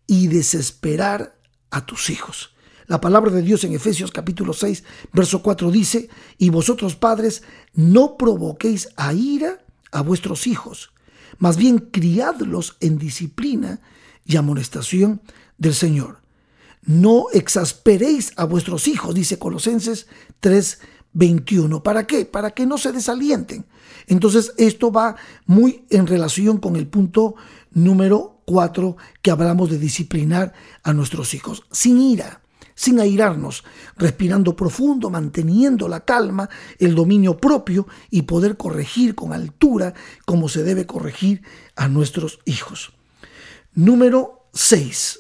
y 0.06 0.28
desesperar 0.28 1.34
a 1.72 1.86
tus 1.86 2.10
hijos. 2.10 2.54
La 2.90 3.00
palabra 3.00 3.30
de 3.30 3.44
Dios 3.44 3.64
en 3.66 3.74
Efesios 3.74 4.12
capítulo 4.12 4.52
6, 4.52 4.84
verso 5.14 5.44
4 5.44 5.70
dice, 5.70 6.10
y 6.40 6.50
vosotros 6.50 6.96
padres, 6.96 7.44
no 7.76 8.18
provoquéis 8.18 8.90
a 8.96 9.14
ira 9.14 9.64
a 9.92 10.02
vuestros 10.02 10.48
hijos, 10.48 10.92
más 11.38 11.56
bien 11.56 11.78
criadlos 11.78 12.78
en 12.80 12.98
disciplina 12.98 13.80
y 14.26 14.38
amonestación 14.38 15.22
del 15.60 15.76
Señor. 15.76 16.18
No 16.82 17.26
exasperéis 17.32 18.34
a 18.38 18.46
vuestros 18.46 18.88
hijos, 18.88 19.14
dice 19.14 19.38
Colosenses 19.38 20.08
3, 20.40 20.80
21. 21.14 21.84
¿Para 21.84 22.08
qué? 22.08 22.26
Para 22.26 22.50
que 22.50 22.66
no 22.66 22.80
se 22.80 22.92
desalienten. 22.92 23.68
Entonces 24.08 24.54
esto 24.58 24.92
va 24.92 25.16
muy 25.46 25.86
en 25.92 26.08
relación 26.08 26.58
con 26.58 26.76
el 26.76 26.88
punto 26.88 27.36
número 27.72 28.42
4 28.46 28.98
que 29.22 29.30
hablamos 29.30 29.70
de 29.70 29.78
disciplinar 29.78 30.54
a 30.82 30.92
nuestros 30.94 31.36
hijos. 31.36 31.66
Sin 31.70 32.02
ira 32.02 32.42
sin 32.80 33.02
airarnos, 33.02 33.66
respirando 33.98 34.56
profundo, 34.56 35.10
manteniendo 35.10 35.90
la 35.90 36.06
calma, 36.06 36.50
el 36.78 36.96
dominio 36.96 37.36
propio 37.36 37.88
y 38.10 38.22
poder 38.22 38.56
corregir 38.56 39.16
con 39.16 39.34
altura 39.34 39.94
como 40.24 40.48
se 40.48 40.64
debe 40.64 40.86
corregir 40.86 41.42
a 41.76 41.90
nuestros 41.90 42.40
hijos. 42.46 42.94
Número 43.74 44.48
6. 44.54 45.20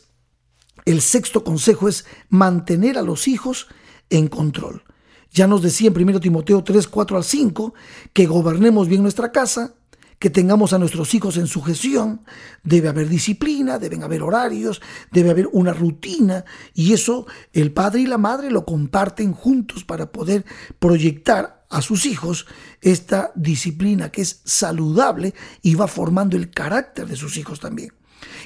El 0.85 1.01
sexto 1.01 1.43
consejo 1.43 1.89
es 1.89 2.05
mantener 2.29 2.97
a 2.97 3.01
los 3.01 3.27
hijos 3.27 3.67
en 4.09 4.29
control. 4.29 4.83
Ya 5.29 5.45
nos 5.45 5.61
decía 5.61 5.89
en 5.93 6.01
1 6.01 6.21
Timoteo 6.21 6.63
3, 6.63 6.87
4 6.87 7.17
al 7.17 7.25
5 7.25 7.73
que 8.13 8.25
gobernemos 8.25 8.87
bien 8.87 9.01
nuestra 9.01 9.33
casa, 9.33 9.75
que 10.19 10.29
tengamos 10.29 10.73
a 10.73 10.77
nuestros 10.77 11.13
hijos 11.13 11.37
en 11.37 11.47
sujeción, 11.47 12.21
debe 12.63 12.89
haber 12.89 13.07
disciplina, 13.07 13.79
deben 13.79 14.03
haber 14.03 14.21
horarios, 14.21 14.81
debe 15.11 15.29
haber 15.29 15.47
una 15.53 15.73
rutina 15.73 16.43
y 16.73 16.93
eso 16.93 17.25
el 17.53 17.71
padre 17.71 18.01
y 18.01 18.05
la 18.05 18.17
madre 18.17 18.51
lo 18.51 18.65
comparten 18.65 19.31
juntos 19.31 19.85
para 19.85 20.11
poder 20.11 20.45
proyectar 20.77 21.65
a 21.69 21.81
sus 21.81 22.05
hijos 22.05 22.47
esta 22.81 23.31
disciplina 23.35 24.11
que 24.11 24.21
es 24.21 24.41
saludable 24.43 25.33
y 25.61 25.75
va 25.75 25.87
formando 25.87 26.35
el 26.35 26.49
carácter 26.49 27.07
de 27.07 27.15
sus 27.15 27.37
hijos 27.37 27.61
también. 27.61 27.93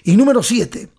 Y 0.04 0.16
número 0.16 0.44
siete, 0.44 0.90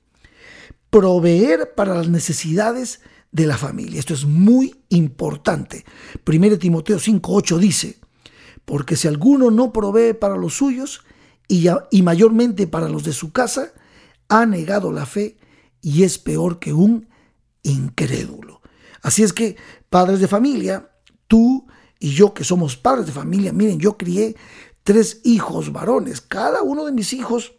proveer 0.90 1.74
para 1.76 1.94
las 1.94 2.08
necesidades 2.08 3.00
de 3.30 3.46
la 3.46 3.58
familia. 3.58 4.00
Esto 4.00 4.14
es 4.14 4.24
muy 4.24 4.74
importante. 4.88 5.84
1 6.26 6.58
Timoteo 6.58 6.98
5.8 6.98 7.58
dice, 7.58 7.98
porque 8.64 8.96
si 8.96 9.08
alguno 9.08 9.50
no 9.50 9.72
provee 9.72 10.14
para 10.14 10.36
los 10.36 10.54
suyos, 10.54 11.02
y, 11.48 12.02
mayormente 12.02 12.66
para 12.66 12.88
los 12.88 13.04
de 13.04 13.12
su 13.12 13.32
casa, 13.32 13.72
ha 14.28 14.46
negado 14.46 14.92
la 14.92 15.06
fe 15.06 15.36
y 15.82 16.02
es 16.02 16.18
peor 16.18 16.58
que 16.58 16.72
un 16.72 17.08
incrédulo. 17.62 18.62
Así 19.02 19.22
es 19.22 19.32
que, 19.32 19.56
padres 19.90 20.20
de 20.20 20.28
familia, 20.28 20.90
tú 21.26 21.66
y 21.98 22.10
yo 22.10 22.32
que 22.32 22.44
somos 22.44 22.76
padres 22.76 23.06
de 23.06 23.12
familia, 23.12 23.52
miren, 23.52 23.78
yo 23.78 23.96
crié 23.96 24.36
tres 24.82 25.20
hijos 25.24 25.72
varones. 25.72 26.20
Cada 26.22 26.62
uno 26.62 26.86
de 26.86 26.92
mis 26.92 27.12
hijos 27.12 27.54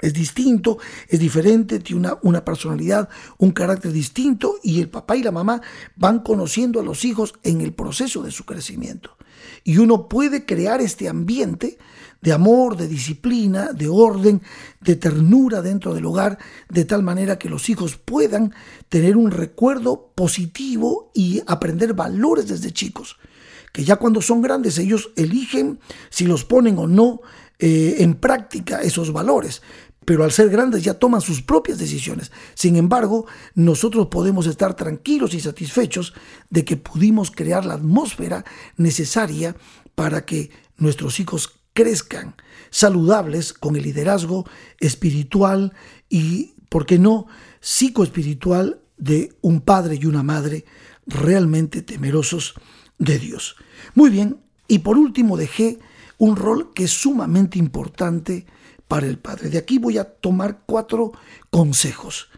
es 0.00 0.12
distinto, 0.12 0.78
es 1.08 1.20
diferente, 1.20 1.78
tiene 1.78 2.10
una, 2.22 2.44
personalidad, 2.44 3.08
un 3.38 3.52
carácter 3.52 3.92
distinto 3.92 4.56
y 4.62 4.80
el 4.80 4.88
papá 4.88 5.16
y 5.16 5.22
la 5.22 5.30
mamá 5.30 5.62
van 5.96 6.20
conociendo 6.20 6.80
a 6.80 6.84
los 6.84 7.04
hijos 7.04 7.34
en 7.44 7.60
el 7.60 7.72
proceso 7.72 8.22
de 8.22 8.32
su 8.32 8.44
crecimiento. 8.44 9.16
Y 9.64 9.78
uno 9.78 10.08
puede 10.08 10.44
crear 10.44 10.80
este 10.80 11.08
ambiente 11.08 11.78
de 12.20 12.32
amor, 12.32 12.76
de 12.76 12.88
disciplina, 12.88 13.72
de 13.72 13.88
orden, 13.88 14.40
de 14.80 14.96
ternura 14.96 15.60
dentro 15.60 15.94
del 15.94 16.06
hogar, 16.06 16.38
de 16.70 16.84
tal 16.84 17.02
manera 17.02 17.38
que 17.38 17.50
los 17.50 17.68
hijos 17.68 17.96
puedan 17.96 18.54
tener 18.88 19.16
un 19.16 19.30
recuerdo 19.30 20.12
positivo 20.14 21.10
y 21.14 21.42
aprender 21.46 21.92
valores 21.92 22.48
desde 22.48 22.72
chicos 22.72 23.16
que 23.74 23.84
ya 23.84 23.96
cuando 23.96 24.22
son 24.22 24.40
grandes 24.40 24.78
ellos 24.78 25.10
eligen 25.16 25.80
si 26.08 26.26
los 26.26 26.44
ponen 26.44 26.78
o 26.78 26.86
no 26.86 27.20
eh, 27.58 27.96
en 27.98 28.14
práctica 28.14 28.80
esos 28.80 29.12
valores. 29.12 29.62
Pero 30.04 30.24
al 30.24 30.32
ser 30.32 30.50
grandes 30.50 30.82
ya 30.82 30.94
toman 30.94 31.20
sus 31.20 31.42
propias 31.42 31.78
decisiones. 31.78 32.32
Sin 32.54 32.76
embargo, 32.76 33.26
nosotros 33.54 34.08
podemos 34.08 34.46
estar 34.46 34.74
tranquilos 34.74 35.34
y 35.34 35.40
satisfechos 35.40 36.14
de 36.50 36.64
que 36.64 36.76
pudimos 36.76 37.30
crear 37.30 37.64
la 37.64 37.74
atmósfera 37.74 38.44
necesaria 38.76 39.56
para 39.94 40.24
que 40.24 40.50
nuestros 40.76 41.20
hijos 41.20 41.60
crezcan 41.72 42.34
saludables 42.70 43.52
con 43.52 43.76
el 43.76 43.82
liderazgo 43.82 44.46
espiritual 44.78 45.72
y, 46.08 46.54
¿por 46.68 46.86
qué 46.86 46.98
no?, 46.98 47.26
psicoespiritual 47.60 48.80
de 48.96 49.32
un 49.40 49.60
padre 49.60 49.98
y 50.00 50.06
una 50.06 50.22
madre 50.22 50.64
realmente 51.06 51.82
temerosos 51.82 52.54
de 52.98 53.18
Dios. 53.18 53.56
Muy 53.94 54.10
bien, 54.10 54.38
y 54.68 54.80
por 54.80 54.96
último 54.98 55.36
dejé 55.36 55.78
un 56.18 56.36
rol 56.36 56.72
que 56.74 56.84
es 56.84 56.92
sumamente 56.92 57.58
importante 57.58 58.46
para 58.88 59.06
el 59.06 59.18
Padre. 59.18 59.50
De 59.50 59.58
aquí 59.58 59.78
voy 59.78 59.98
a 59.98 60.04
tomar 60.04 60.62
cuatro 60.66 61.12
consejos. 61.50 62.28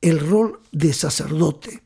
El 0.00 0.20
rol 0.20 0.60
de 0.72 0.92
sacerdote, 0.92 1.82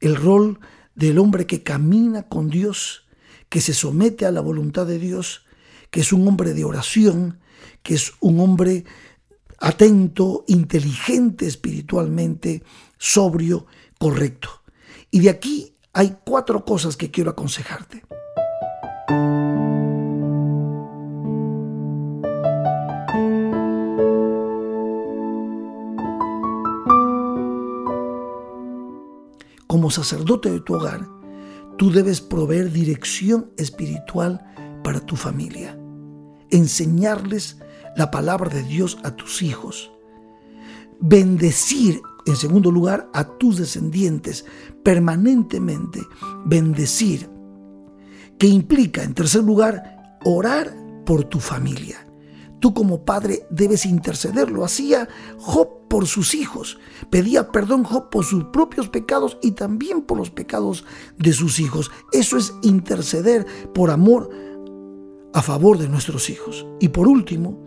el 0.00 0.16
rol 0.16 0.60
del 0.94 1.18
hombre 1.18 1.46
que 1.46 1.62
camina 1.62 2.24
con 2.24 2.48
Dios, 2.48 3.06
que 3.48 3.60
se 3.60 3.74
somete 3.74 4.26
a 4.26 4.30
la 4.30 4.40
voluntad 4.40 4.86
de 4.86 4.98
Dios, 4.98 5.44
que 5.90 6.00
es 6.00 6.12
un 6.12 6.26
hombre 6.26 6.54
de 6.54 6.64
oración, 6.64 7.40
que 7.82 7.94
es 7.94 8.12
un 8.20 8.40
hombre 8.40 8.84
atento, 9.58 10.44
inteligente 10.48 11.46
espiritualmente, 11.46 12.62
sobrio, 12.98 13.66
correcto. 13.98 14.62
Y 15.10 15.20
de 15.20 15.30
aquí 15.30 15.74
hay 15.92 16.16
cuatro 16.24 16.64
cosas 16.64 16.96
que 16.96 17.10
quiero 17.10 17.30
aconsejarte. 17.30 18.02
Como 29.76 29.90
sacerdote 29.90 30.50
de 30.50 30.60
tu 30.60 30.74
hogar, 30.74 31.06
tú 31.76 31.90
debes 31.90 32.22
proveer 32.22 32.72
dirección 32.72 33.50
espiritual 33.58 34.42
para 34.82 35.00
tu 35.00 35.16
familia, 35.16 35.78
enseñarles 36.48 37.58
la 37.94 38.10
palabra 38.10 38.48
de 38.48 38.62
Dios 38.62 38.96
a 39.04 39.10
tus 39.10 39.42
hijos, 39.42 39.92
bendecir 40.98 42.00
en 42.24 42.36
segundo 42.36 42.70
lugar, 42.70 43.10
a 43.12 43.36
tus 43.36 43.58
descendientes 43.58 44.46
permanentemente 44.82 46.00
bendecir, 46.46 47.28
que 48.38 48.46
implica, 48.46 49.02
en 49.02 49.12
tercer 49.12 49.44
lugar, 49.44 50.18
orar 50.24 50.74
por 51.04 51.24
tu 51.24 51.38
familia. 51.38 52.05
Tú 52.60 52.72
como 52.72 53.04
padre 53.04 53.46
debes 53.50 53.86
interceder. 53.86 54.50
Lo 54.50 54.64
hacía 54.64 55.08
Job 55.38 55.88
por 55.88 56.06
sus 56.06 56.34
hijos. 56.34 56.78
Pedía 57.10 57.52
perdón 57.52 57.84
Job 57.84 58.10
por 58.10 58.24
sus 58.24 58.44
propios 58.44 58.88
pecados 58.88 59.38
y 59.42 59.52
también 59.52 60.02
por 60.02 60.18
los 60.18 60.30
pecados 60.30 60.84
de 61.18 61.32
sus 61.32 61.60
hijos. 61.60 61.90
Eso 62.12 62.36
es 62.36 62.54
interceder 62.62 63.46
por 63.74 63.90
amor 63.90 64.30
a 65.32 65.42
favor 65.42 65.78
de 65.78 65.88
nuestros 65.88 66.30
hijos. 66.30 66.66
Y 66.80 66.88
por 66.88 67.08
último, 67.08 67.62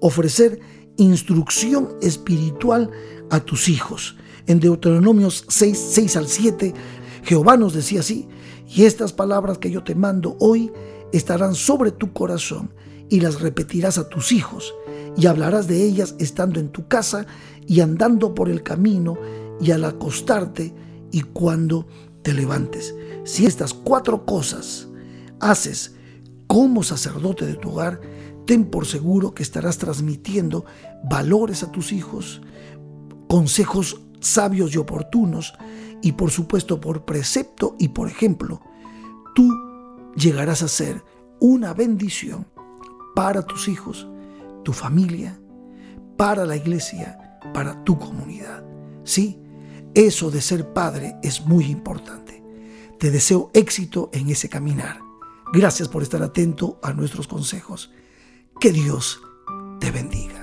ofrecer 0.00 0.60
instrucción 0.96 1.90
espiritual 2.00 2.90
a 3.30 3.40
tus 3.40 3.68
hijos. 3.68 4.16
En 4.46 4.58
Deuteronomios 4.58 5.44
6, 5.48 5.78
6 5.92 6.16
al 6.16 6.26
7, 6.26 6.74
Jehová 7.22 7.56
nos 7.56 7.74
decía 7.74 8.00
así, 8.00 8.26
y 8.66 8.84
estas 8.84 9.12
palabras 9.12 9.58
que 9.58 9.70
yo 9.70 9.84
te 9.84 9.94
mando 9.94 10.36
hoy 10.40 10.72
estarán 11.12 11.54
sobre 11.54 11.90
tu 11.92 12.12
corazón 12.12 12.72
y 13.10 13.20
las 13.20 13.40
repetirás 13.40 13.98
a 13.98 14.08
tus 14.08 14.32
hijos 14.32 14.72
y 15.16 15.26
hablarás 15.26 15.66
de 15.66 15.84
ellas 15.84 16.14
estando 16.18 16.60
en 16.60 16.70
tu 16.70 16.88
casa 16.88 17.26
y 17.66 17.80
andando 17.80 18.34
por 18.34 18.48
el 18.48 18.62
camino 18.62 19.18
y 19.60 19.72
al 19.72 19.84
acostarte 19.84 20.72
y 21.10 21.22
cuando 21.22 21.86
te 22.22 22.32
levantes. 22.32 22.94
Si 23.24 23.44
estas 23.44 23.74
cuatro 23.74 24.24
cosas 24.24 24.88
haces 25.40 25.96
como 26.46 26.82
sacerdote 26.82 27.44
de 27.44 27.54
tu 27.54 27.70
hogar, 27.70 28.00
ten 28.46 28.64
por 28.64 28.86
seguro 28.86 29.34
que 29.34 29.42
estarás 29.42 29.78
transmitiendo 29.78 30.64
valores 31.04 31.62
a 31.62 31.70
tus 31.70 31.92
hijos, 31.92 32.40
consejos 33.28 34.00
sabios 34.20 34.74
y 34.74 34.78
oportunos, 34.78 35.54
y 36.02 36.12
por 36.12 36.30
supuesto 36.30 36.80
por 36.80 37.04
precepto 37.04 37.76
y 37.78 37.88
por 37.88 38.08
ejemplo, 38.08 38.60
tú 39.34 39.52
llegarás 40.16 40.62
a 40.62 40.68
ser 40.68 41.04
una 41.40 41.74
bendición 41.74 42.46
para 43.20 43.42
tus 43.42 43.68
hijos, 43.68 44.08
tu 44.64 44.72
familia, 44.72 45.38
para 46.16 46.46
la 46.46 46.56
iglesia, 46.56 47.38
para 47.52 47.84
tu 47.84 47.98
comunidad. 47.98 48.64
Sí, 49.04 49.38
eso 49.92 50.30
de 50.30 50.40
ser 50.40 50.72
padre 50.72 51.16
es 51.22 51.44
muy 51.44 51.66
importante. 51.66 52.42
Te 52.98 53.10
deseo 53.10 53.50
éxito 53.52 54.08
en 54.14 54.30
ese 54.30 54.48
caminar. 54.48 55.00
Gracias 55.52 55.86
por 55.86 56.02
estar 56.02 56.22
atento 56.22 56.80
a 56.82 56.94
nuestros 56.94 57.28
consejos. 57.28 57.92
Que 58.58 58.72
Dios 58.72 59.20
te 59.80 59.90
bendiga. 59.90 60.39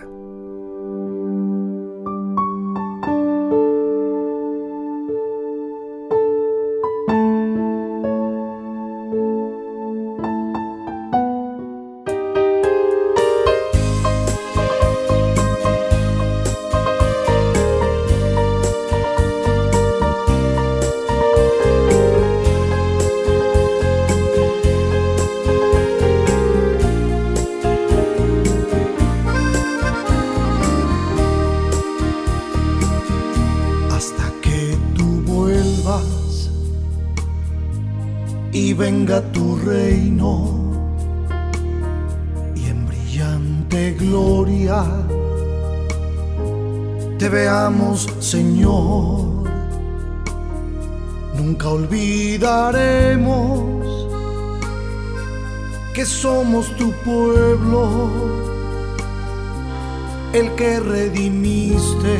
El 60.33 60.55
que 60.55 60.79
redimiste 60.79 62.19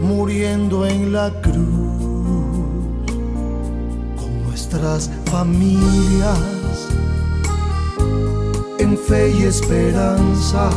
muriendo 0.00 0.86
en 0.86 1.12
la 1.12 1.30
cruz 1.42 1.94
nuestras 4.46 5.10
familias 5.26 6.38
en 8.78 8.96
fe 8.96 9.30
y 9.30 9.42
esperanza. 9.44 10.70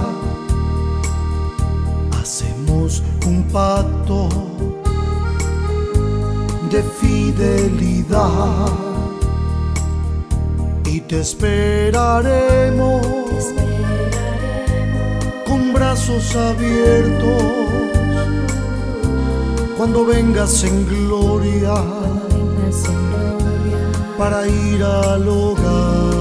Hacemos 2.19 3.03
un 3.25 3.43
pacto 3.51 4.29
de 6.71 6.83
fidelidad 6.99 8.87
y 11.08 11.10
te 11.10 11.20
esperaremos. 11.22 13.08
brazos 15.74 16.36
abiertos 16.36 17.43
cuando 19.78 20.06
vengas 20.06 20.63
en 20.63 20.88
gloria 20.88 21.76
para 24.17 24.48
ir 24.48 24.84
al 24.84 25.28
hogar. 25.30 26.13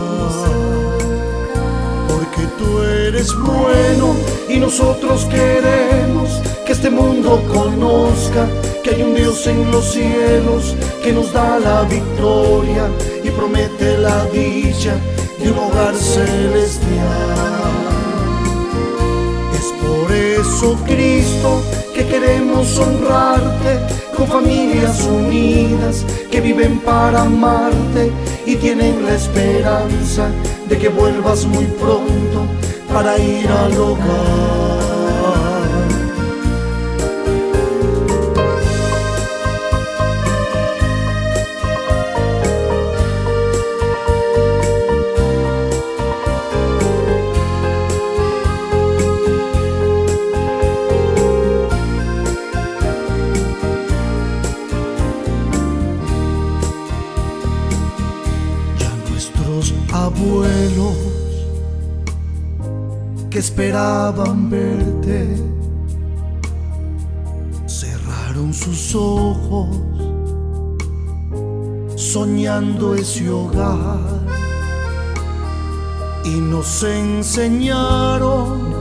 Porque 2.08 2.42
tú 2.58 2.82
eres 2.82 3.34
bueno 3.34 4.14
y 4.48 4.58
nosotros 4.58 5.24
queremos 5.24 6.42
que 6.66 6.72
este 6.72 6.90
mundo 6.90 7.42
conozca 7.48 8.46
que 8.82 8.90
hay 8.90 9.02
un 9.02 9.14
Dios 9.14 9.46
en 9.46 9.70
los 9.70 9.84
cielos 9.86 10.74
que 11.02 11.12
nos 11.12 11.32
da 11.32 11.58
la 11.58 11.82
victoria 11.84 12.90
promete 13.36 13.98
la 13.98 14.24
dicha 14.26 14.96
de 15.38 15.50
un 15.50 15.58
hogar 15.58 15.94
celestial. 15.94 17.66
Es 19.54 19.72
por 19.82 20.12
eso, 20.12 20.76
Cristo, 20.86 21.62
que 21.94 22.06
queremos 22.06 22.78
honrarte 22.78 23.80
con 24.16 24.26
familias 24.26 25.02
unidas 25.04 26.04
que 26.30 26.40
viven 26.40 26.78
para 26.80 27.22
amarte 27.22 28.10
y 28.46 28.56
tienen 28.56 29.04
la 29.04 29.14
esperanza 29.14 30.30
de 30.68 30.78
que 30.78 30.88
vuelvas 30.88 31.44
muy 31.44 31.66
pronto 31.66 32.46
para 32.92 33.18
ir 33.18 33.48
al 33.48 33.78
hogar. 33.78 34.85
Que 63.36 63.40
esperaban 63.40 64.48
verte. 64.48 65.28
Cerraron 67.66 68.54
sus 68.54 68.94
ojos 68.94 69.68
soñando 71.96 72.94
ese 72.94 73.28
hogar. 73.28 74.00
Y 76.24 76.30
nos 76.30 76.82
enseñaron, 76.82 78.74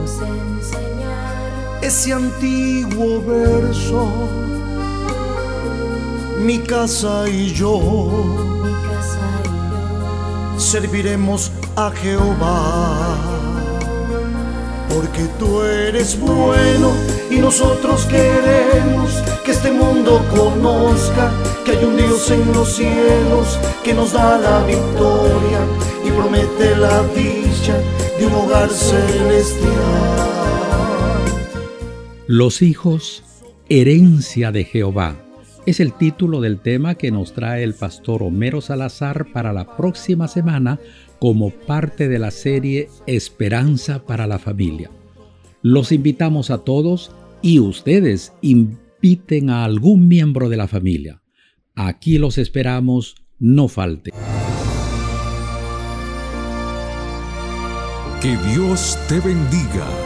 ese 1.82 2.14
antiguo 2.14 3.20
verso. 3.26 4.08
Mi 6.46 6.60
casa 6.60 7.28
y 7.28 7.52
yo 7.52 8.24
serviremos 10.56 11.52
a 11.76 11.90
Jehová. 11.90 13.35
Porque 14.96 15.28
tú 15.38 15.60
eres 15.60 16.18
bueno 16.18 16.90
y 17.30 17.36
nosotros 17.36 18.06
queremos 18.06 19.10
que 19.44 19.50
este 19.50 19.70
mundo 19.70 20.24
conozca 20.34 21.30
que 21.66 21.72
hay 21.72 21.84
un 21.84 21.98
Dios 21.98 22.30
en 22.30 22.50
los 22.54 22.76
cielos 22.76 23.58
que 23.84 23.92
nos 23.92 24.14
da 24.14 24.38
la 24.38 24.64
victoria 24.64 25.60
y 26.02 26.10
promete 26.12 26.74
la 26.76 27.02
dicha 27.08 27.78
de 28.18 28.26
un 28.26 28.32
hogar 28.32 28.70
celestial. 28.70 29.70
Los 32.26 32.62
hijos, 32.62 33.22
herencia 33.68 34.50
de 34.50 34.64
Jehová 34.64 35.25
es 35.66 35.80
el 35.80 35.92
título 35.92 36.40
del 36.40 36.60
tema 36.60 36.94
que 36.94 37.10
nos 37.10 37.32
trae 37.32 37.64
el 37.64 37.74
pastor 37.74 38.22
Homero 38.22 38.60
Salazar 38.60 39.32
para 39.32 39.52
la 39.52 39.76
próxima 39.76 40.28
semana 40.28 40.78
como 41.18 41.50
parte 41.50 42.08
de 42.08 42.20
la 42.20 42.30
serie 42.30 42.88
Esperanza 43.08 44.04
para 44.06 44.28
la 44.28 44.38
Familia. 44.38 44.90
Los 45.62 45.90
invitamos 45.90 46.50
a 46.50 46.58
todos 46.58 47.10
y 47.42 47.58
ustedes 47.58 48.32
inviten 48.42 49.50
a 49.50 49.64
algún 49.64 50.06
miembro 50.06 50.48
de 50.48 50.56
la 50.56 50.68
familia. 50.68 51.22
Aquí 51.74 52.18
los 52.18 52.38
esperamos, 52.38 53.16
no 53.40 53.66
falte. 53.66 54.12
Que 58.22 58.36
Dios 58.54 58.96
te 59.08 59.18
bendiga. 59.20 60.05